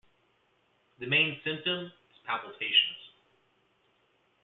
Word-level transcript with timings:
The 0.97 1.05
main 1.05 1.39
symptom 1.43 1.85
is 1.85 2.17
palpitations. 2.25 3.11